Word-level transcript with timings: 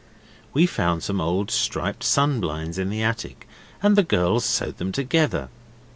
We 0.51 0.65
found 0.65 1.03
some 1.03 1.21
old 1.21 1.51
striped 1.51 2.03
sun 2.03 2.39
blinds 2.39 2.79
in 2.79 2.89
the 2.89 3.03
attic, 3.03 3.47
and 3.83 3.95
the 3.95 4.01
girls 4.01 4.43
sewed 4.45 4.77
them 4.79 4.91
together. 4.91 5.49